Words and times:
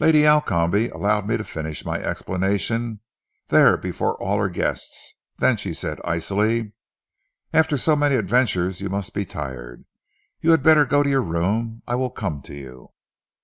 Lady 0.00 0.26
Alcombe 0.26 0.88
allowed 0.92 1.28
me 1.28 1.36
to 1.36 1.44
finish 1.44 1.84
my 1.84 2.00
explanation, 2.02 2.98
there 3.46 3.76
before 3.76 4.16
all 4.20 4.36
her 4.36 4.48
guests, 4.48 5.14
then 5.38 5.56
she 5.56 5.72
said 5.72 6.00
icily 6.04 6.72
"'After 7.52 7.76
so 7.76 7.94
many 7.94 8.16
adventures 8.16 8.80
you 8.80 8.88
must 8.88 9.14
be 9.14 9.24
tired. 9.24 9.84
You 10.40 10.50
had 10.50 10.64
better 10.64 10.84
go 10.84 11.04
to 11.04 11.10
your 11.10 11.22
room. 11.22 11.82
I 11.86 11.94
will 11.94 12.10
come 12.10 12.42
to 12.42 12.54
you. 12.56 12.90